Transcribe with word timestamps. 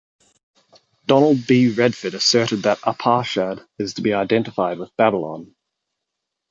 Donald 1.05 1.45
B. 1.45 1.69
Redford 1.75 2.15
asserted 2.15 2.63
that 2.63 2.79
Arpachshad 2.79 3.63
is 3.77 3.93
to 3.93 4.01
be 4.01 4.15
identified 4.15 4.79
with 4.79 4.89
Babylon. 4.97 5.53